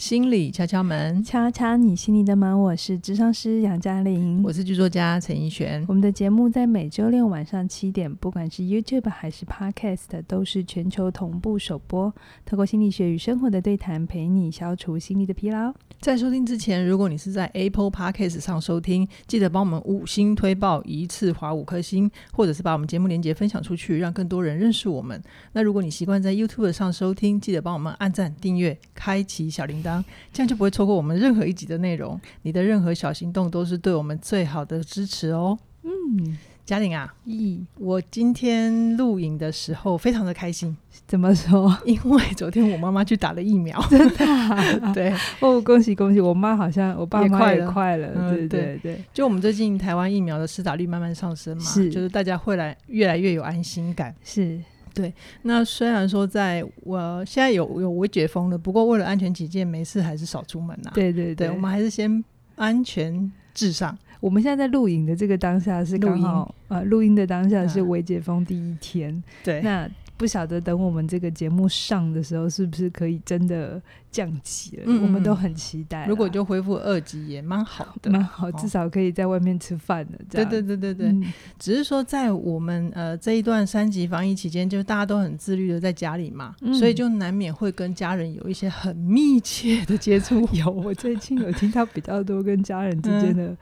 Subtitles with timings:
[0.00, 2.58] 心理敲敲门，敲敲你心里的门。
[2.58, 5.84] 我是智商师杨嘉玲，我是剧作家陈奕璇。
[5.86, 12.10] 我们的节目在每周六晚上七点，不管是 YouTube 还是 Podcast，都是全球同步首播。
[12.46, 15.74] 透过心理学与生活的对谈，陪你消除心理的疲劳。
[16.00, 25.22] 在收听之前，如果你是在 Apple Podcast 上收听，记得帮我们五星推爆，一次划五颗星，或者是把我们节目链接分享出去，让更多人认识我们。
[25.52, 29.89] 那如果你习惯在 YouTube 上收听，记得帮我们按赞、订阅、开启小铃铛。
[30.32, 32.20] 这样就不会错过我们任何一集的内容。
[32.42, 35.58] 你的任何小行动都是对我们最好的支持哦。
[35.82, 36.36] 嗯，
[36.66, 40.76] 嘉玲啊，咦，我今天录影的时候非常的开心。
[41.06, 41.76] 怎么说？
[41.84, 44.92] 因为昨天我妈妈去打了疫苗，真的、啊？
[44.94, 46.20] 对 哦，恭喜恭喜！
[46.20, 49.04] 我妈好像我爸妈也快了，嗯、对对对。
[49.12, 54.60] 就我们最近台湾疫苗的施打率慢慢上升嘛，是，就是大家会来越来越有安心感，是。
[54.94, 55.12] 对，
[55.42, 60.94] 那虽然说在我现在有有微解封了，不过为了安全起见，没事还是少出门呐、啊。
[60.94, 62.22] 对对对，对，我们还是先
[62.56, 63.96] 安全至上。
[64.20, 69.14] 我们现在在录影的这个当下是刚好录呃录音的当下是微解封第一天。
[69.14, 69.90] 啊、对，那。
[70.20, 73.80] 不晓得等我们这个节目上的时候，是不是可以真的
[74.12, 74.82] 降级了？
[74.84, 76.04] 嗯、我们都很期待。
[76.06, 80.20] 如果就恢复二级也蛮好的，蛮好，至少可以在外面吃饭的。
[80.28, 80.50] 这样。
[80.50, 90.46] 对对对对对，嗯、只是说在我们呃这一段三级防疫期间，就大家都很自律的在家里嘛，嗯、所以就难免会跟家人有一些很密切的接触。
[90.52, 93.56] 有，我最近有听到比较多跟家人之间的。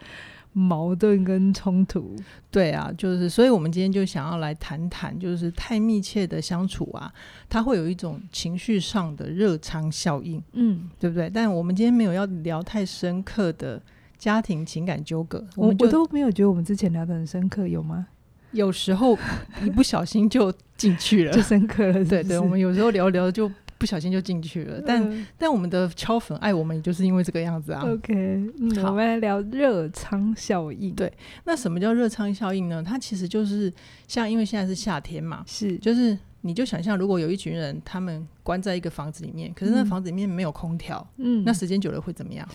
[0.58, 2.16] 嗯矛盾跟冲突，
[2.50, 7.12] 对啊，就是，所以我们今天就想要来谈谈，就是太密切的相处啊，
[7.48, 11.30] 它会有一种情绪上的热仓效应，嗯，对不对？
[11.30, 13.80] 但我们今天没有要聊太深刻的
[14.18, 18.08] 家庭情感纠葛，我们我都没有觉得我们之前聊的很深刻，有吗？
[18.50, 19.16] 有时候
[19.64, 22.08] 一不小心就进去了， 就深刻了是是？
[22.08, 23.48] 对对，我们有时候聊聊就。
[23.78, 27.82] 不小心就进去了，但、呃、但我们的敲粉爱我们，也就是因为这个样子啊。
[27.88, 30.92] OK，嗯，好我们来聊热仓效应。
[30.94, 31.12] 对，
[31.44, 32.82] 那什么叫热仓效应呢？
[32.82, 33.72] 它其实就是
[34.08, 42.48] 像，因为现在是夏天嘛，是，就是你就想象，如果有一群人，他们关在一个房子里面，可是那房子里面没有空调，嗯，那时间久了会怎么样？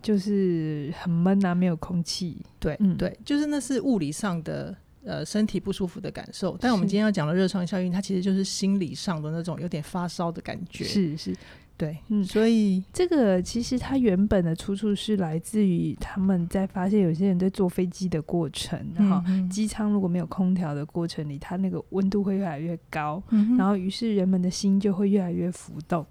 [0.00, 2.38] 就是很闷啊，没有空气。
[2.58, 4.74] 对，嗯，对，就是那是物理上的。
[5.04, 10.84] 呃，身体不舒服的感受，但我们今天要讲的热创效应，它其实就是心理上的那种有点发烧的感觉。
[10.84, 11.34] 是是，
[11.76, 26.06] 对，嗯，所以这个其实它原本的出处是来自于他们在发现有些人在坐飞机的过程，然后机舱如果没有空调的过程里，它那个温度会越来越高，嗯、然后于是人们的心就会越来越浮动。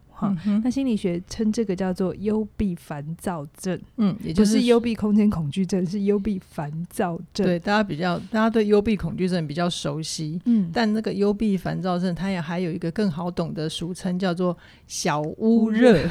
[0.46, 7.46] 嗯、那心理学称这个叫做幽闭烦躁症，嗯，也就是幽闭空间恐惧症，是幽闭烦躁症。
[7.46, 16.08] 对，大家比较，大家对幽闭恐惧症比较熟悉，嗯，但那个幽闭烦躁症，它也还有一个更好懂的俗称，叫做小屋热。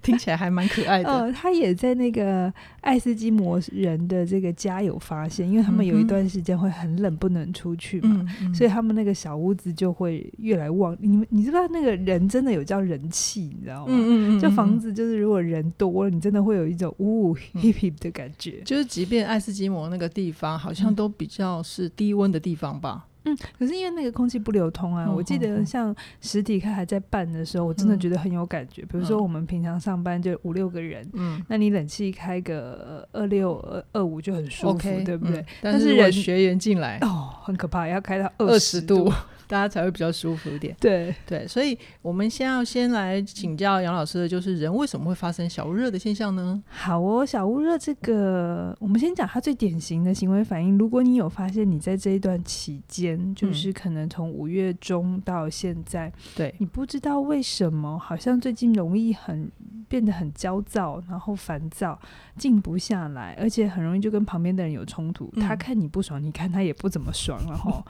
[0.00, 1.08] 听起来还蛮可爱的。
[1.08, 10.96] 呃，他也在那个爱斯基摩人的这个家有发现，因为他们有一段时间会很冷，不能出去嘛，所以他们那个小屋子就会越来旺。
[11.00, 13.86] 你们你知道那个人真的有叫人气，你知道吗？
[13.88, 14.40] 嗯嗯嗯。
[14.40, 18.60] 就房子就是如果人多了，你真的会有一种呜 hip hip 的感觉。
[18.64, 23.06] 就是即便爱斯基摩那个地方，好像都比较是低温的地方吧。
[23.24, 28.82] 嗯，可是因为那个空气不流通啊，嗯、我记得像实体课还在办的时候，嗯、我真的觉得很有感觉。
[28.82, 35.40] 嗯、比如说我们平常上班就五六个人，嗯，那你冷气开个二六二二五就很舒服，okay, 对不对？
[35.40, 39.12] 嗯、但是人学员进来哦，很可怕，要开到二十度。
[39.48, 40.74] 大家才会比较舒服一点。
[40.80, 46.62] 对对，所以我们先要先来请教杨老师的就是，人为什么会发生小屋热的现象呢？
[46.68, 50.78] 好哦，小屋热这个，我们先讲它最典型的行为反应。
[50.78, 59.50] 如果你有发现你在这一段期间，就是可能从五月中到现在，对、嗯、你不知道为什么，好像最近容易很
[59.88, 61.98] 变得很焦躁，然后烦躁，
[62.36, 65.30] 静不下来，而且很容易就跟旁边的人有冲突。
[65.34, 67.82] 嗯、他看你不爽，你看他也不怎么爽， 然后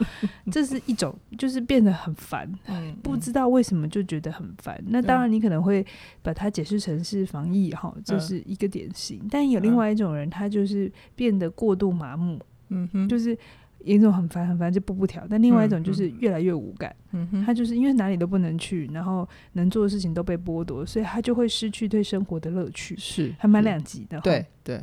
[0.51, 1.63] 这是一种就是。
[1.73, 4.77] 变得很烦，嗯、不知道为什么就觉得很烦。
[4.81, 5.87] 嗯、那当然，你可能会
[6.21, 9.21] 把它解释成是防疫哈，这、就是一个典型。
[9.23, 12.39] 嗯、但有另外一种人，他就是变得过度麻木，
[12.69, 13.39] 嗯哼，就是有
[13.85, 15.27] 一种很烦很烦就步步调。
[15.29, 24.81] 但另外一种就是越来越无感，嗯哼，他就是因为哪里都不能去，然后能做的事情都被剥夺，所以他就会失去对生活的乐趣，是还蛮两极的，对对。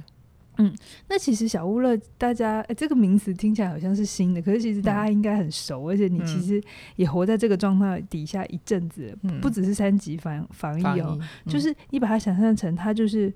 [0.62, 0.75] 嗯，
[1.07, 6.62] 那其实小屋乐，大家、欸、这个名词听起来好像是新的，可是其实大家应该很熟，嗯、而且你其实
[6.98, 11.18] 也活在这个状态底下一阵子，嗯、不只是三级防防疫哦，
[11.48, 13.34] 就是你把它想象成它就是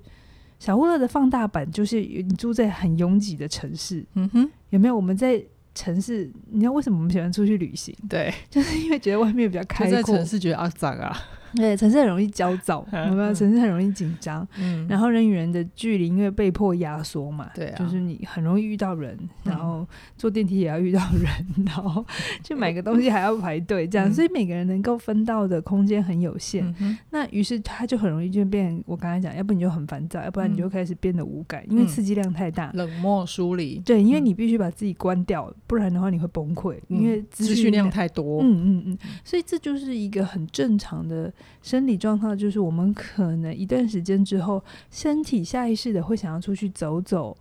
[0.58, 4.94] 小屋乐的放大版，就是你住在很拥挤的城市，嗯哼，有没有？
[4.94, 5.42] 我们在
[5.74, 7.94] 城市，你知道为什么我们喜欢出去旅行？
[8.08, 11.16] 对， 就是因为觉得外面比较开阔，在城市觉得肮脏啊。
[11.56, 13.34] 对，城市很容易焦躁，有没有？
[13.34, 19.86] 城市很容易紧张，嗯，然后人与人的距离因为被迫压缩嘛，对啊，就是你很容易遇到人，然后
[20.16, 21.30] 坐电梯也要遇到人，
[21.66, 22.04] 然后
[22.42, 26.74] 去买个东西还要排队，这样，所以每个人能够分到的空间很有限。
[27.10, 33.78] 那于是他就很容易就变，我刚才讲，要不你就很烦躁，要不然你就开始变得无感，因为刺激量太大，冷漠疏离。
[33.84, 38.42] 对，因为你必须把自己关掉，不然的话你会崩溃，因为资讯量太多。
[38.42, 41.32] 嗯嗯嗯，所以这就是一个很正常的。
[41.62, 47.34] 生理状况就是我们可能一段时间之后，身体下意识的会想要出去走走，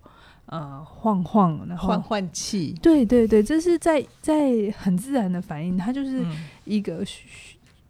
[0.46, 2.74] 呃，晃晃，然后换换气。
[2.82, 6.26] 对对对，这是在在很自然的反应，它就是
[6.64, 7.04] 一个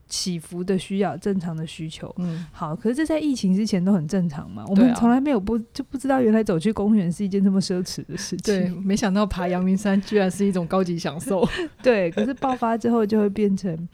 [0.08, 2.12] 起伏的需要，正常的需求。
[2.18, 8.44] 嗯，好，可是这在疫情之前都很正常嘛，我们从来没有不就不知道原来走去公园是一件这么奢侈的事情。
[8.44, 11.48] 对，没想到爬阳明山居然是一种高级享受。
[11.84, 13.88] 对，可是爆发之后就会变成。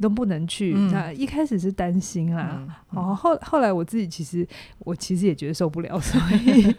[0.00, 4.46] 都不能去，那、嗯、一开始是担心啦，哦，后后来我自己其实
[4.78, 6.74] 我其实也觉得受不了， 所以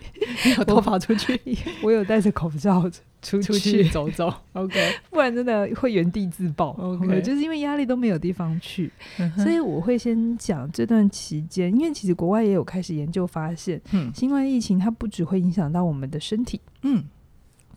[0.58, 1.40] 我都跑出去，
[1.84, 2.90] 我有戴着口罩
[3.22, 4.80] 出出去走走，OK，
[5.10, 17.04] 不然真的会原地自爆，OK，就是因为压力都没有地方去，嗯、所以我会先讲这段期间，因为其实国外也有开始研究发现，嗯，新冠疫情它不只会影响到我们的身体，嗯。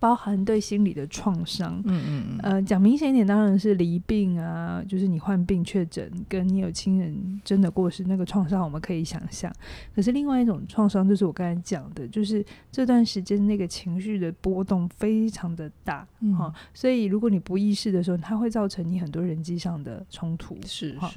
[0.03, 9.55] 包含对心理的创伤，嗯嗯嗯，呃，讲明显一点，当然是离病啊，就是你患病确诊，跟你有亲人真的过世，那个创伤我们可以想象。
[9.95, 20.97] 可是另外一种创伤，就是我刚才讲的，就是这段时间那个情绪的波动非常的大，嗯，哦，所以如果你不意识的时候，它会造成你很多人际上的冲突，是是。
[20.99, 21.11] 哦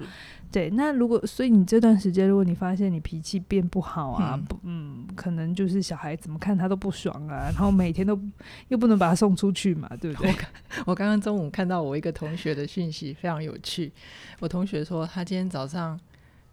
[0.52, 8.18] 对，那如果所以你这段时间，如果你发现你脾气变不好啊，不，嗯，可能就是小孩怎么看他都不爽啊，然后每天都
[8.70, 10.34] 又不能把他送出去嘛，对不对？
[10.86, 13.92] 我刚刚中午看到我一个同学的讯息，非常有趣。
[14.40, 16.00] 我同学说，他今天早上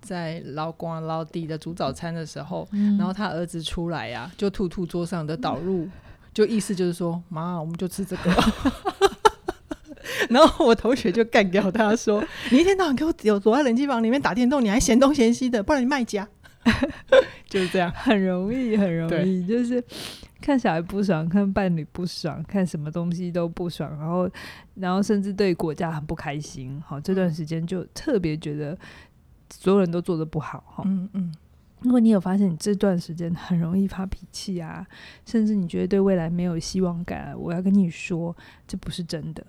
[0.00, 5.92] 在捞光捞地的煮早餐的时候，嗯、然后他儿子出来呀、啊，就吐吐桌上的导入，嗯、
[6.32, 8.30] 就意思就是说，妈，我们就吃这个。
[10.30, 16.26] 然后我同学就干掉他说：“你一天到晚给我有躲在冷气房里面打电动，你还嫌东嫌西的，不然你卖家。
[17.48, 19.82] ”就是这样，很容易，很容易，就是
[20.42, 24.28] 看小孩不爽，看伴侣不爽，看什么东西都不爽，然后，
[24.74, 26.78] 然后甚至对国家很不开心。
[26.84, 28.76] 好，这段时间就特别觉得
[29.50, 30.62] 所有人都做得不好。
[30.66, 31.34] 哈，嗯嗯。
[31.80, 34.86] 如果你有发现你这段时间很容易发脾气啊，
[35.26, 38.36] 甚至你觉得对未来没有希望感，我要跟你说，
[38.68, 39.44] 这不是真的。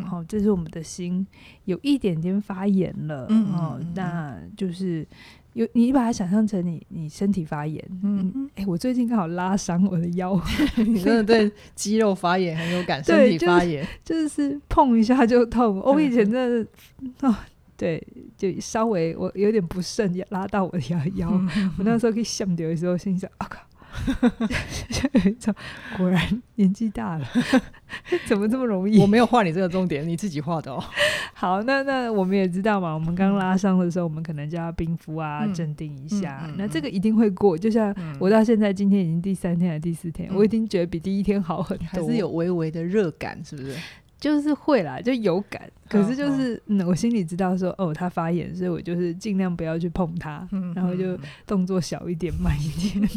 [0.00, 1.26] 嗯，好，这是我们的心
[1.64, 5.06] 有一点点发炎了，嗯，哦，那就是
[5.54, 10.40] 有你把它想象成你你身体发炎，嗯，哎，我最近刚好拉伤我的腰，
[10.76, 15.78] 你真的对肌肉发炎很有感，身体发炎就是碰一下就痛。
[15.80, 17.34] 我以前真的哦，
[17.76, 18.02] 对，
[18.36, 21.30] 就稍微我有点不慎也拉到我的 腰腰，
[21.78, 23.60] 我那时候可以想掉的时候，心想啊靠。
[25.96, 27.26] 果然年纪大了，
[28.26, 28.98] 怎么这么容易？
[29.00, 30.82] 我没有画你这个重点，你自己画的哦。
[31.34, 36.40] 好，那那我们也知道嘛，我们刚拉伤的时候，我们可能就要冰敷啊，镇、嗯、定一下。
[36.44, 43.74] 嗯嗯嗯、那这个一定会过，就像我到现在今天已经第三天还是第四天，嗯、我已经觉得比第一天好很多，还是有微微的热感，是不是？
[44.18, 53.08] 就是会啦，就有感，可是就是、嗯，我心里知道说，哦，他发炎，所以我就是尽量不要去碰他，嗯、然后就动作小一点，慢一点。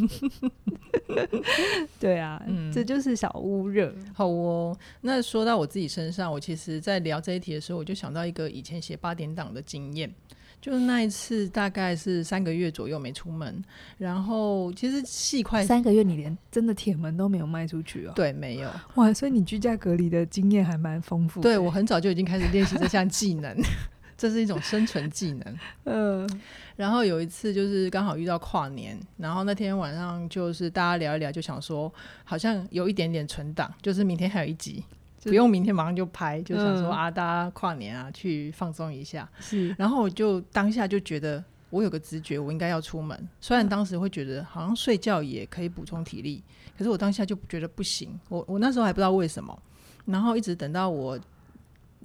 [1.99, 3.93] 对啊，嗯、这就是小屋热。
[4.13, 10.13] 好哦，那说到我自己身上，我其实在聊这一题的时候，我就想到一个以前写八点档的经验。
[10.61, 13.63] 就是那一次，大概是三个月左右没出门，
[13.97, 18.11] 然后其实细快三个月，你连真的铁门都没有卖出去哦。
[18.15, 21.43] 对，没有哇，所以你居家隔离的经验还蛮丰富的。
[21.43, 23.57] 对，我很早就已经开始练习这项技能，
[24.17, 25.57] 这是一种生存技能。
[25.85, 26.27] 嗯、呃，
[26.75, 31.91] 然后有一次就是刚好遇到跨年，然后那天晚上就是大家聊一聊，就想说
[32.25, 34.83] 好像有一点点存档，就是明天还有一集。
[35.23, 39.29] 不用明天马上就拍，就想说、嗯、啊，大家跨年啊，去放松一下。
[39.39, 43.27] 是，然后我就当下就觉得，我有个直觉，我应该要出门。
[43.41, 46.41] 虽然当时会觉得好像睡觉也可以补充体力，
[46.77, 48.17] 可是我当下就觉得不行。
[48.29, 49.61] 我我那时候还不知道为什么，
[50.05, 51.19] 然后一直等到我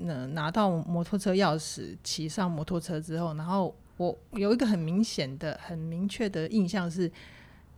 [0.03, 7.11] 呃拿到摩托车钥匙，骑上摩托车之后，然后我有一个很明显的、很明确的印象是，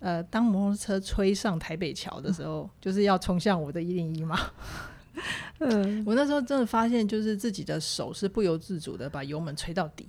[0.00, 4.38] 呃，当摩托车吹上台北桥的时候，嗯、就是要冲向我的一零一嘛。
[5.60, 10.08] 嗯，我那时候真的发现，就是自己的手是不由自主的把油门吹到底。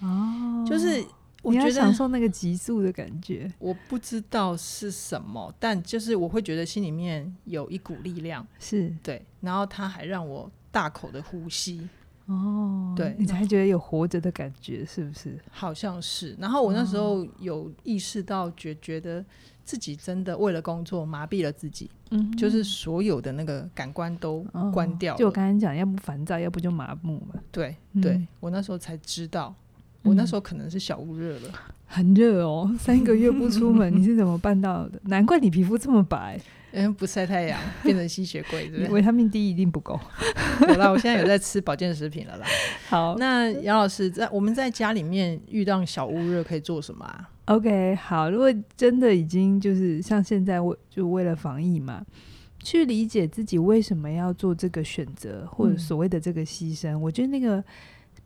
[0.00, 1.04] 哦，就是
[1.42, 3.52] 我觉得享受那个急速的感觉。
[3.58, 9.24] 我不知道是什么，但就是我会觉得心里面有一股力量，是对。
[9.40, 11.88] 然后他还让我大口的呼吸，
[12.26, 15.38] 哦，对，你才觉得有活着的感觉，是不是？
[15.50, 16.36] 好像是。
[16.38, 19.24] 然后我那时候有意识到，觉觉得
[19.64, 25.18] 自己真的为了工作麻痹了自己，嗯，就是所有的那个感官都关掉了。
[25.18, 27.40] 就我刚才讲，要不烦躁，要不就麻木嘛。
[27.52, 29.54] 对，对、嗯、我那时候才知道，
[30.02, 31.50] 我那时候可能是小屋热了。
[31.86, 35.00] 很热哦， 三个月不出门，你是怎么办到的？
[35.04, 36.38] 难怪你皮肤这么白，
[36.74, 38.88] 因为不晒太阳变成吸血鬼， 对不对？
[38.88, 39.96] 维他命 D 一定不够。
[39.96, 42.46] 好啦，我现在有在吃保健食品了啦。
[42.88, 52.04] 好，那杨老师在我们在家里面遇到小屋热可以做什么啊？OK，好，如果真的已经就是像现在为就为了防疫嘛，
[52.58, 57.62] 去理解自己为什么要做这个选择，或者所谓的这个牺牲，嗯、我觉得那个。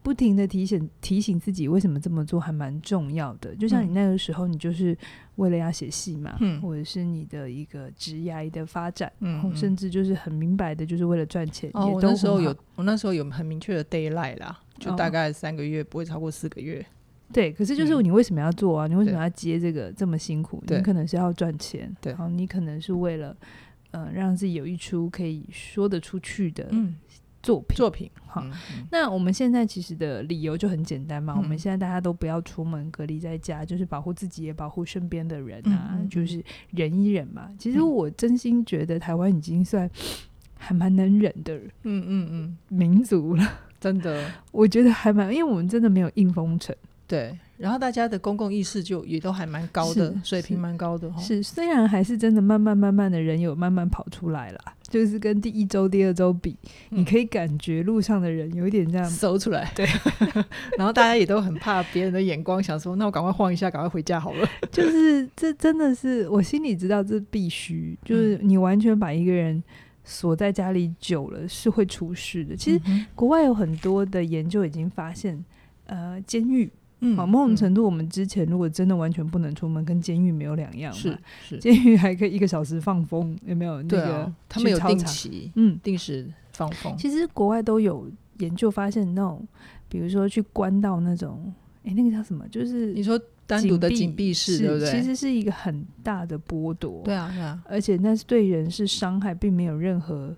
[0.02, 4.96] 不停的提醒提醒自己为什么这么做还蛮重要的，就像你那个时候，你就是
[5.36, 11.70] 为了要写戏嘛，嗯、或者是你的一个职业的发展，嗯，甚至就是很明白的，就是为了赚钱。
[11.74, 16.84] 哦，我那时候有，我那时候有很明确的 d a y l i g h t 啦，就大概三个月，不会超过四个月。
[17.30, 18.86] 对，可是就是你为什么要做啊？
[18.86, 20.64] 你为什么要接这个这么辛苦？
[20.66, 23.36] 你可能是要赚钱，对，然后你可能是为了，
[23.90, 26.96] 呃，让自己有一出可以说得出去的，嗯。
[27.42, 27.76] 作品。
[27.76, 37.50] 作品好，嗯嗯，那我们现在其实的理由就很简单嘛，嗯、我们现在大家都不要出门，隔离在家，就是保护自己也保护身边的人啊，就是忍一忍嘛。
[37.58, 39.90] 其实我真心觉得台湾已经算
[40.56, 43.44] 还蛮能忍的，嗯嗯嗯，民族了，
[43.80, 46.74] 真的， 我觉得还蛮，因为我们真的没有硬封城，
[47.06, 47.36] 对。
[47.56, 51.12] 然后大家的公共意识就也都还蛮高的，水平蛮高的。
[51.18, 54.58] 是，虽然还是真的慢慢慢慢的人有慢慢跑出来了，
[54.90, 56.54] 就是跟第一周、第二周比，
[56.90, 59.72] 嗯、你可以感觉路上的人有一点这样搜出来。
[59.74, 59.86] 对，
[60.76, 64.46] 然后大家也都很怕别人的眼光，想说那我赶快晃一下，赶快回家好了。
[64.72, 69.62] 就是这真的是我心里知道这必须，就是你完全把一个人
[70.04, 72.56] 锁在家里久了是会出事的。
[72.56, 72.80] 其实
[73.14, 75.44] 国外有很多的研究已经发现，
[75.86, 76.68] 呃，监狱。
[77.02, 80.98] 嗯，好，某种程度，我们之前如果真的完全不能出门，跟监狱没有两样嘛。
[80.98, 83.82] 是是，监狱还可以一个小时放风，有没有？
[83.82, 86.94] 那个、啊、他们有定期，嗯，定时放风。
[86.98, 89.46] 其实国外都有研究发现，那种
[89.88, 91.52] 比如说去关到那种，
[91.84, 92.46] 哎、欸，那个叫什么？
[92.48, 94.90] 就是你说单独的紧闭室，对不对？
[94.90, 97.02] 其实是一个很大的剥夺。
[97.02, 97.62] 对啊，对啊。
[97.66, 100.36] 而且那是对人是伤害，并没有任何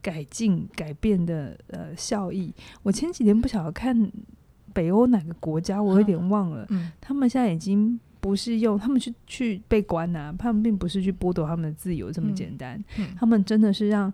[0.00, 2.54] 改进、改变的呃效益。
[2.84, 4.08] 我前几天不晓得看。
[4.76, 14.12] 北欧哪个国家我有点忘了，嗯，他们现在已经不是用他们去去被关啊，他们并不是去剥夺他们的自由这么简单，嗯嗯，他们真的是让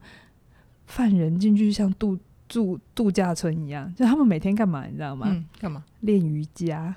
[0.86, 2.16] 犯人进去像度
[2.48, 5.26] 住度假村一样，就他们每天干嘛你知道吗？
[5.28, 5.82] 嗯，干嘛？
[6.00, 6.94] 练瑜伽。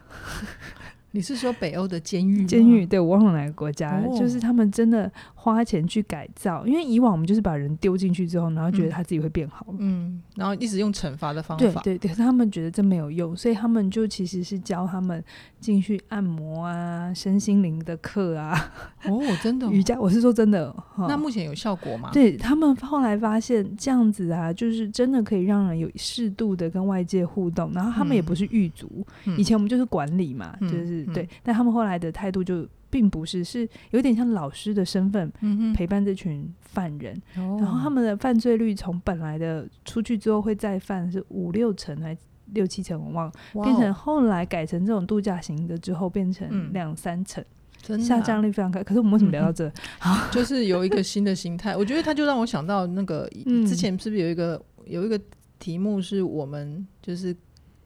[1.15, 2.45] 你是说北欧的监狱？
[2.45, 15.23] 监狱对，我忘了哪个国家，哦，就是他们真的花钱去改造，因为以往我们就是把人丢进去之后，然后觉得他自己会变好，嗯，然后一直用惩罚的方法，对对对，可是他们觉得这没有用，所以他们就其实是教他们
[15.61, 18.73] 进去按摩啊、身心灵的课啊。
[19.05, 20.67] 哦，真的， 哦，瑜伽，我是说真的。
[20.95, 22.09] 哦，那目前有效果吗？
[22.11, 31.04] 对，他们后来发现这样子啊，就是真的可以让人有适度的跟外界互动，然后他们也不是狱卒，嗯，以前我们就是管理嘛，嗯，就是。
[31.13, 35.31] 对，嗯、但他们后来的态度就并不是，是有点像老师的身份
[35.73, 42.15] 陪伴这群犯人，嗯、然后他们的犯罪率从本来的出去之后会再犯是五六成还
[42.53, 43.33] 六七成，我忘了，
[43.63, 47.43] 变成后来改成这种度假型的之后变成两三成，
[47.89, 48.81] 嗯、下降率非常高。
[48.83, 49.67] 可是我们为什么聊到这？
[50.05, 53.29] 嗯、就 是有一个新的心态，我觉得他就让我想到那个
[53.67, 55.19] 之前是不是有一个有一个
[55.59, 57.35] 题目是我们就是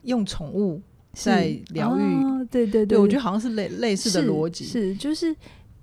[0.04, 0.80] 用宠物。
[1.14, 5.36] 在疗愈、哦，对对对，对，我觉得好像是类类似的逻辑，是就是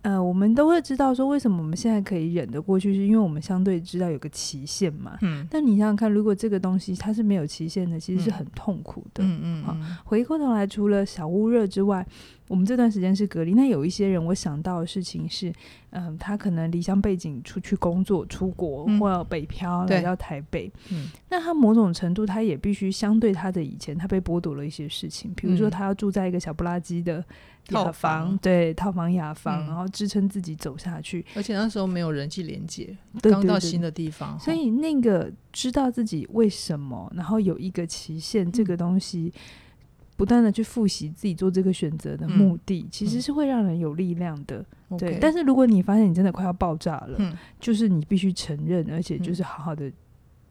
[0.02, 5.18] 呃，我们都会知道说，为什么我们现在可以忍得过去，是因为我们相对知道有个期限嘛。
[5.23, 9.25] 嗯，但你想想看，如果这个东西它是没有期限的，其实是很痛苦的。
[9.25, 12.06] 嗯嗯，啊，回过头来，除了小屋热之外。
[12.49, 15.53] 我们这段时间是隔离，那有一些人，我想到的事情是，
[15.91, 27.17] 嗯，他可能离乡背景出去工作、出国、嗯、或北漂来到台北，嗯，那他某种程度他也必须相对他的以前，他被剥夺了一些事情，比如说他要住在一个小不拉几的
[27.71, 28.38] 雅房，房。
[28.38, 39.33] 对，套房雅房，嗯、然后支撑自己走下去，而且那时候没有人际连接，刚到新的地方，所以那个知道自己为什么，然后有一个期限，这个东西。
[40.16, 44.64] 嗯不断的去复习自己做这个选择的目的，嗯、其实是会让人有力量的。
[44.88, 49.92] 嗯、对但是如果你发现你真的快要爆炸了，嗯、就是你必须承认，而且就是好好的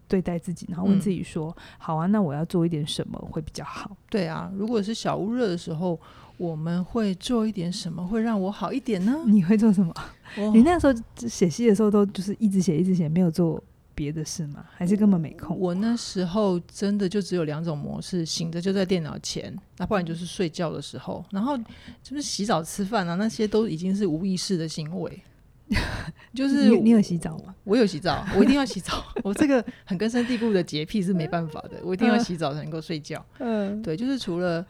[0.07, 5.99] 对待自己，然后问自己说：“嗯、好啊，那我要做一点什么会比较好？”对啊，如果是小屋热的时候，
[6.37, 9.23] 我们会做一点什么会让我好一点呢？
[9.25, 9.91] 你会做什么？
[10.37, 10.93] 哦、你那时候
[11.27, 13.61] 写戏的时候都就是一直写一直写，没有做
[13.95, 14.65] 别的事吗？
[14.75, 15.57] 还是根本没空？
[15.57, 21.25] 我那时候真的就只有两种模式：醒着就在电脑前，那不然就是睡觉的时候。
[21.31, 21.57] 然后
[22.03, 25.21] 就是洗澡、吃饭啊，那些都已经是无意识的行为。
[26.35, 27.55] 就是你，你有洗澡吗？
[27.63, 29.03] 我有洗澡， 我一定要洗澡。
[29.23, 33.25] 我这个很根深蒂固的洁癖是没办法的，我一定要洗澡才能够睡觉。
[33.39, 34.63] 嗯，对，就是除了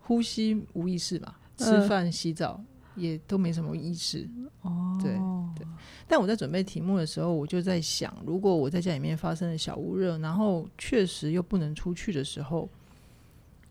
[0.00, 2.58] 呼吸无意识嘛，吃饭、洗澡。
[2.94, 4.28] 也都没什么意识
[4.62, 5.12] 哦，对
[5.56, 5.66] 对。
[6.06, 12.68] 但我在准备题目的时候，我就在想，如果我在家里面发生了小屋热，然后确实又不能出去的时候，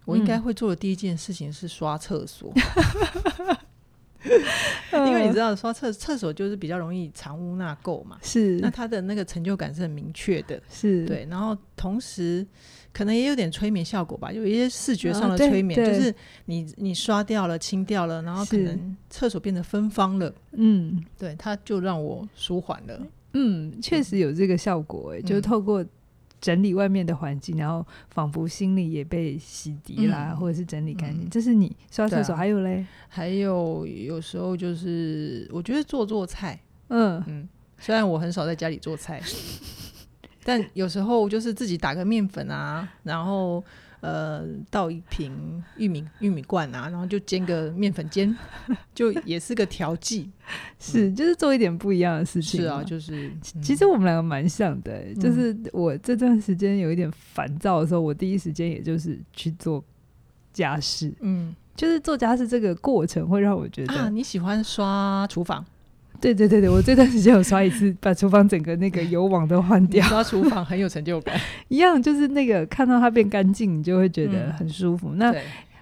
[0.06, 2.54] 我应该会做的第一件事情是刷厕所。
[4.94, 8.58] 因为你知道，刷厕厕所就是比较容易藏污纳垢嘛，是。
[8.60, 11.28] 那它的那个成就感是很明确的，是对。
[11.30, 12.46] 然后同时
[12.94, 16.14] 可能也有点催眠效果吧，有一些视觉上的催眠，就是
[16.46, 23.02] 你你刷掉了、清掉了，然后可能厕所变得芬芳了，嗯，对，它就让我舒缓了。
[23.34, 25.86] 嗯，确实有这个效果，哎，就是透过。
[26.42, 31.28] 整理外面的环境，然后仿佛心里也被洗涤啦，嗯、或者是整理干净。
[31.28, 37.24] 嗯、这是你刷厕所，还有嘞，还有有时候就是我觉得做做菜，嗯。
[37.28, 39.22] 嗯，虽然我很少在家里做菜，
[40.44, 43.64] 但有时候就是自己打个面粉啊，然后。
[44.02, 48.36] 呃，倒一瓶玉米玉米罐啊，然后就煎个面粉煎，
[48.96, 50.28] 就也是个调剂，
[50.82, 52.62] 是就是做一点不一样的事情。
[52.62, 59.86] 是啊，就是、嗯、其实我们两个蛮像的、欸，就是我这段时间有一点烦躁的时候，我第一时间也就是去做
[60.52, 61.14] 家事。
[61.20, 65.64] 嗯，就是做家事这个过程会让我觉得啊，你喜欢刷厨房。
[66.22, 70.06] 对对对对，我这段时间有刷一次，把厨房整个那个油网都换掉。
[70.06, 71.36] 刷厨房很有成就感，
[71.68, 75.10] 一样就是那个看到它变干净，你就会觉得很舒服。
[75.14, 75.36] 嗯、那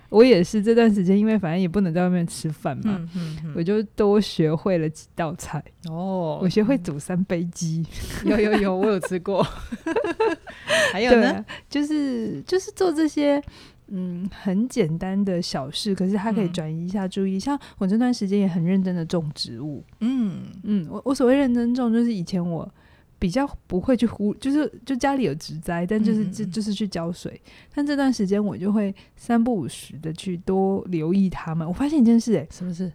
[0.10, 5.64] 我也是这段时间，因为反正也不能在外面吃饭嘛，嗯嗯嗯、我就多学会了几道菜。
[5.90, 7.86] 哦，我学会煮三杯鸡，
[8.24, 9.46] 有有有，我有吃过。
[10.92, 13.44] 还有呢，就是就是做这些。
[13.92, 17.38] 嗯，很简单的小事，可是它可以转移一下注意。
[17.38, 19.84] 嗯、像我这段时间也很认真的种植物。
[20.02, 22.72] 嗯嗯，我我所谓认真种，就是以前我
[23.18, 27.42] 比较不会去忽，就是就家里有植栽，但就是就就是去浇水。
[27.74, 31.68] 但这段时间我就会三不五时的去多留意它们。
[31.68, 32.92] 我发现一件事、欸，哎，什么事？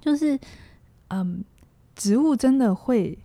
[0.00, 0.38] 就是
[1.08, 1.44] 嗯，
[1.94, 3.18] 植物真的会，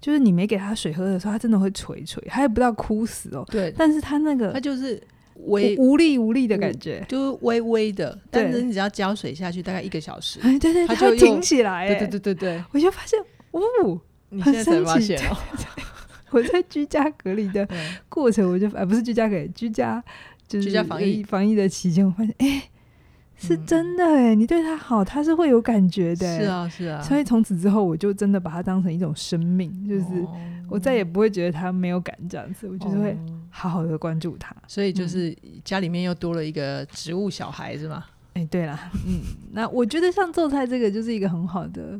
[0.00, 3.44] 就是你没给它水喝的时候，它真的会垂垂，它也不知道枯死哦。
[3.50, 5.02] 对，但是它那个，它就是。
[5.46, 13.18] 微无力无力的感觉，就微微的，但是你只要浇水下去，大概一个小时，哎，对对，它就挺起来，对对对对对，我就发现，
[13.52, 15.36] 哦，你现在才发现哦，
[16.30, 17.66] 我在居家隔离的
[18.08, 20.02] 过程，我就哎，不是居家隔离，居家
[20.46, 21.22] 就是居家防疫。
[21.22, 22.62] 防疫的期间，我发现，哎，
[23.38, 30.04] 是真的哎，你对他好，他是会有感觉的，是啊是啊，所以从此之后，我就真的把它当成一种生命，就是
[30.68, 33.16] 我再也不会觉得他没有感这样子，我就是会。
[33.50, 38.04] 好好的关注他，所以就是家里面又多了一个植物小孩，是吗？
[38.34, 39.20] 哎、嗯欸，对啦，嗯，
[39.52, 41.98] 那我觉得像做菜这个就是一个很好的、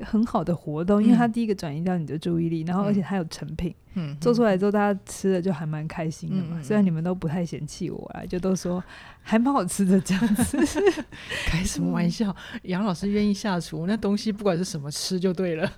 [0.00, 6.56] 很好的活动，因为它第一个转移到你的注意力，嗯、然后而且它有成品，嗯，做出来之后大家吃的就还蛮开心的嘛。
[6.58, 8.82] 嗯、虽然你们都不太嫌弃我啊，就都说
[9.20, 10.58] 还蛮好吃的这样子。
[11.46, 12.34] 开什么玩笑？
[12.62, 15.70] 杨老师愿意下厨，那东西不管是什么吃就对了。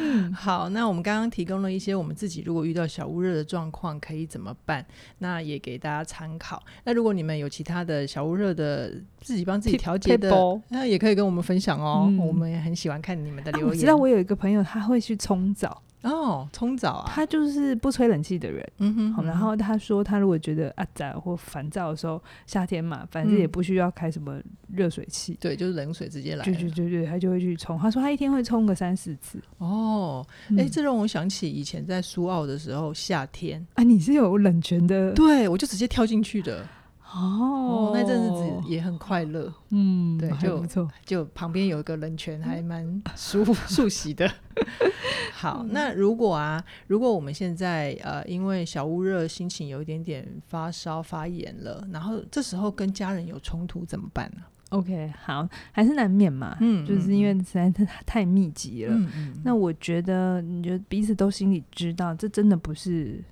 [0.00, 4.84] 嗯， 好，那我们刚刚提供了一些我们自己如果遇到小屋热的状况可以怎么办，
[5.18, 6.62] 那也给大家参考。
[6.84, 10.30] 那如果你们有其他的小屋热的自己帮自己调节的，
[10.70, 12.06] 那也可以跟我们分享哦。
[12.08, 13.68] 嗯、我们也很喜欢看你们的留言。
[13.68, 15.82] 啊、我知道我有一个朋友，他会去冲澡。
[16.02, 17.12] 哦，冲澡啊！
[17.14, 19.22] 他就是不吹冷气的人，嗯哼，好。
[19.22, 24.40] 然后他说，他如果觉得啊杂或烦躁的时候，夏天嘛，反正也不需要开什么
[24.72, 26.44] 热水器，对，就是冷水直接来。
[26.44, 27.78] 对对对对，他就会去冲。
[27.78, 29.40] 他说他一天会冲个三四次。
[29.58, 30.26] 哦，
[30.58, 35.12] 哎，这让我想起以前在苏澳的时候，夏天啊，你是有冷泉的？
[35.12, 36.66] 对，我就直接跳进去的。
[37.14, 44.30] 哦，那阵日子也很快乐，嗯，对，就不错，就旁边有一个冷泉，还蛮舒服、舒洗的。
[45.34, 58.96] 好，那如果啊，如果我们现在呃，因为小屋热，心情有一点点发烧、发炎了，然后这时候跟家人有冲突怎么办呢？OK，好，还是难免嘛，嗯，就是因为实在太太密集了。
[59.44, 63.22] 那我觉得，你觉得彼此都心里知道，这真的不是。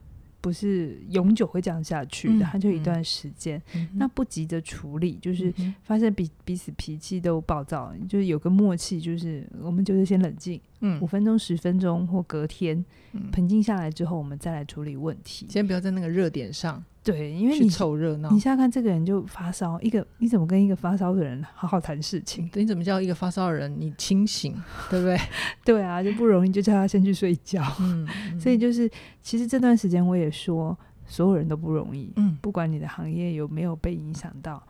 [0.40, 3.60] 不是永久会这样下去的，它就一段时间。
[3.74, 15.46] 嗯、那不急着处理，嗯、就是发现彼彼此脾气都暴躁，就是有个默契，就是我们就是先冷静，嗯，五分钟、十分钟或隔天，嗯、平静下来之后，我们再来处理问题。
[15.48, 16.82] 先不要在那个热点上。
[17.02, 22.48] 对，因为你凑热闹，你现在看这个人就发烧，一个你怎么跟一个发烧的人好好谈事情？
[22.54, 24.52] 你怎么叫一个发烧的人你清醒，
[24.90, 25.18] 对不对？
[25.64, 27.64] 对啊，就不容易，就叫他先去睡觉。
[27.80, 28.88] 嗯， 嗯，所以就是
[29.22, 32.12] 其实这段时间我也说，所有人都不容易。
[32.16, 34.62] 嗯，不管你的行业有没有被影响到，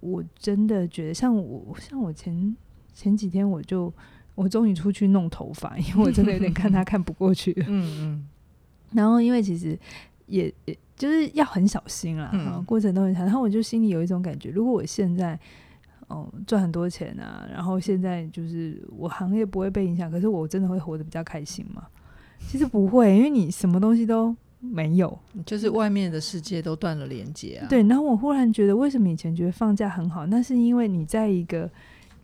[0.00, 2.54] 我真的觉得像我像我前
[2.92, 3.90] 前几天我就
[4.34, 7.64] 我终于出去弄头发，因为我真的有点看他 看不过去了。
[7.66, 8.28] 嗯嗯，
[8.92, 9.78] 然后因为其实
[10.26, 10.76] 也也。
[11.02, 13.24] 就是要很小心啦，嗯、过程都很长。
[13.24, 15.36] 然后我就心里有一种感觉，如果我现在
[16.06, 21.82] 哦赚很多钱啊，然后现在就是我行业不会被影响，可是我真的会活得比较开心吗？
[22.38, 27.66] 其实不会，因为你什么东西都没有，就是外面的世界都断了连接啊。
[27.68, 30.24] 对，然后我忽然觉得，为什么以前觉得放假很好？
[30.26, 31.68] 那是因为你在一个。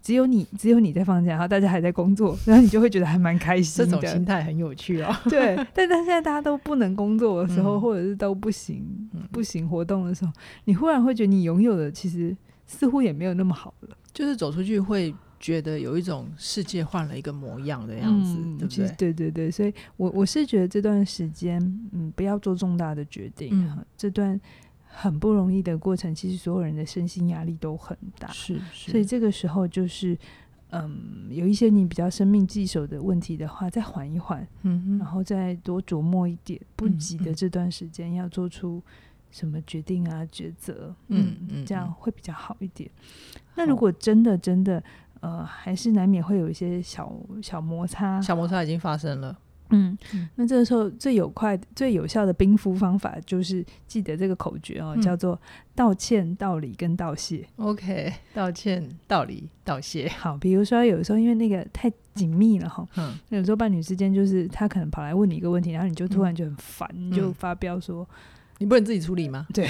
[0.03, 3.91] 只有你，只有你在放假，然后大家还在工作， 然后你就会觉得还蛮开心的。
[3.91, 5.15] 这种心态很有趣哦。
[5.29, 10.33] 对，但但现在大家都不能工作的时候，嗯、或者是都不行、嗯、不行活动的时候，
[10.65, 13.97] 你忽然会觉得你拥有的其实似乎也没有那么好了。
[14.13, 18.89] 就是走出去会觉得有一种世界换了一个模样的样子，嗯、对不对？
[18.97, 21.61] 对对对，所以我我是觉得这段时间，
[21.93, 23.51] 嗯，不要做重大的决定。
[23.53, 24.41] 嗯、这段。
[24.90, 30.18] 很不容易的过程，其实所有人的身心压力都很大，是，是，所以这个时候就是，
[30.70, 38.83] 嗯，有一些你比较生命棘手的问题的话，再缓一缓，嗯，然后再多琢磨一点，不急的这段时间要做出
[39.31, 42.90] 什么决定啊、抉择，嗯嗯，这样会比较好一点。
[43.35, 44.83] 嗯、那如果真的真的，
[45.20, 49.38] 呃，还是难免会有一些小小摩擦，小摩擦已经发生了。
[49.70, 49.96] 嗯，
[50.37, 55.40] 那这个时候最有快、最有效的冰敷方法，就是记得这个口诀哦，嗯、叫做
[55.74, 57.46] 道歉、道理跟道谢。
[57.57, 60.09] OK，道歉、道理、道谢。
[60.09, 68.16] 好，比如说有时候因为那个太紧密了哈，嗯，有时候伴侣之间就是他可能跑来问你一个问题，然后你就突然就很烦，嗯、你就发飙说、嗯
[68.59, 69.68] ：“你不能自己处理吗？”对。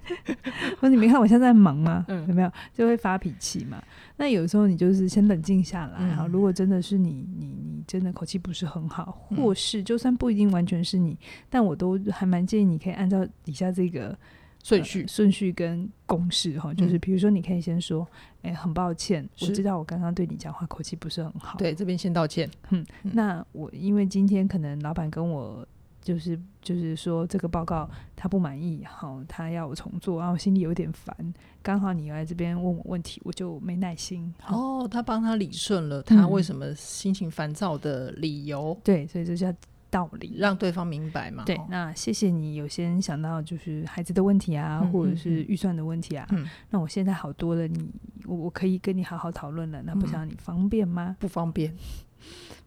[0.78, 2.04] 或者你没看我现在在忙吗？
[2.08, 3.82] 嗯、有没有就会发脾气嘛？
[4.16, 11.18] 那有时候你就是先冷静下来，然后、嗯、如果真的是你，你你真的口气不是很好，嗯、或是就算不一定完全是你，
[11.50, 14.16] 但我都还蛮建议你可以按照底下这个
[14.62, 18.06] 顺序、顺、呃、序跟公式哈，就是比如说你可以先说，
[18.42, 22.48] 哎、欸，很抱歉，我知道我刚刚对你讲话口气不是很好，对，这边先道歉。
[22.70, 25.66] 嗯，嗯那我因为今天可能老板跟我。
[26.02, 31.16] 就是就是说这个报告他不满意，好，他要我重做，然后我心里有点烦。
[31.62, 34.34] 刚好你来这边问我问题，我就没耐心。
[34.48, 38.76] 哦，他帮他理顺了他为什么心情烦躁的理由。
[38.78, 39.54] 嗯、对，所以这叫
[39.88, 41.44] 道理，让对方明白嘛。
[41.44, 46.26] 对，那谢谢你有先想到就是孩子的问题啊，或者是预算的问题啊。
[46.32, 47.88] 嗯，那我现在好多了，你
[48.24, 49.80] 我我可以跟你好好讨论了。
[49.82, 51.16] 那不想你方便吗？
[51.20, 51.72] 不方便。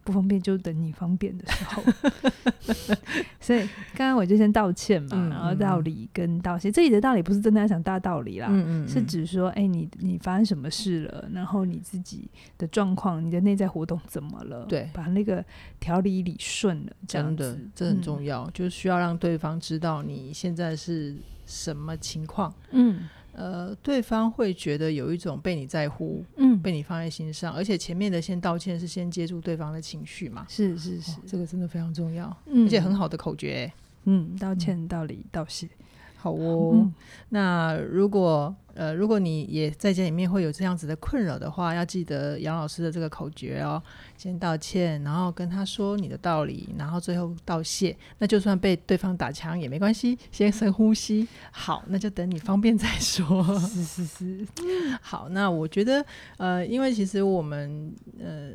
[0.06, 1.84] 不方便就等你方便的时候，
[3.42, 8.88] 所以刚刚我就先道歉嘛，嗯、然后道理跟道谢，这里的道理不是真的要讲大道理啦，嗯嗯嗯。
[8.88, 14.64] 是指说，哎、欸，你你发生什么事了，然后你自己的状况，你的内在活动怎么了？
[14.70, 15.44] 对，把那个
[15.80, 21.16] 条理理顺了，这样的，这很重要，嗯、就是需要让对方知道你现在是
[21.48, 23.10] 什么情况，嗯。
[23.36, 33.72] 呃，对方会觉得有一种被你在乎，嗯，被你放在心上，而且前面的先道歉是先接住对方的情绪嘛，是是是、哦，这个真的非常重要，嗯、而且很好的口诀，
[34.06, 35.68] 嗯，道歉、道理、道谢。
[36.26, 36.94] 好哦，嗯、
[37.30, 43.80] 那如果呃，如果你也在家里面会有这样子的困扰的话，要记得杨老师的这个口诀哦，
[44.18, 47.96] 先道歉，然后跟他说你的道理，然后最后道谢。
[48.18, 51.28] 那就算被对方打枪也没关系，先深呼吸。
[51.52, 53.44] 好，那就等你方便再说。
[53.60, 54.48] 是是是，
[55.00, 56.04] 好，那我觉得
[56.38, 58.50] 呃，因为其实我们呃，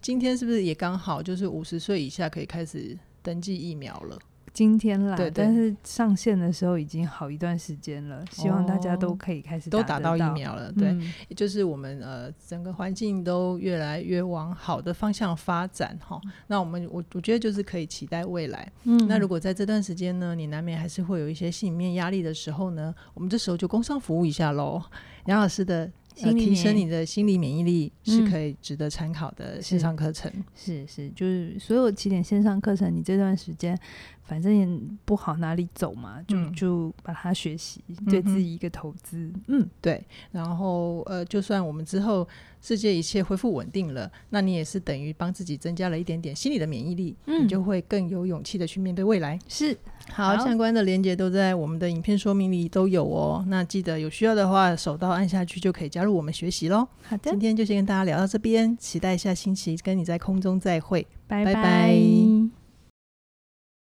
[0.00, 4.16] 今天是不是也刚好就是五十岁以下可以开始登记疫苗了？
[4.58, 10.72] 今天来，对对，但是上线的时候已经好一段时间了，希望大家都可以开始打都打到疫苗了。
[10.72, 16.20] 对，嗯、也就是我们呃整个环境都越来越往好的方向发展哈。
[16.48, 18.68] 那我们我我觉得就是可以期待未来。
[18.82, 24.82] 嗯，那如果在这段时间呢，你难免还是会有一些心里面压力的时候呢，我们这时候就工商服务一下喽。
[25.26, 25.88] 杨老师的。
[26.20, 30.28] 呃、提升你的心理免疫力是可以值得参考的线上课程。
[30.34, 33.78] 嗯、是是，是，就是所有起点线上课程，你这段时间
[34.28, 34.68] 反正也
[35.06, 39.16] 不好哪里走嘛，就、嗯、就把它学习，对自己一个投资。
[39.46, 40.04] 嗯，嗯，对。
[40.30, 42.28] 然后呃，就算我们之后
[42.60, 49.38] 世界一切恢复稳定了，那你也是等于帮自己增加了一点点心理的免疫力，嗯、你就会更有勇气的去面对未来。
[49.48, 49.74] 是。
[50.12, 53.42] 好，好，相关的连接都在我们的影片说明里都有哦。
[53.48, 56.86] 那记得有需要的话，手刀按下去就可以加入我们学习喽。
[57.02, 61.54] 好的，今天就先跟大家聊到这边，期待下星期跟你在空中再会，拜拜。
[61.54, 62.57] 拜拜。